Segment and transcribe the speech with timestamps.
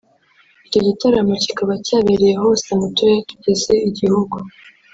[0.65, 4.35] Icyo gitaramo kikaba cyabereye hose mu turere tugize igihugu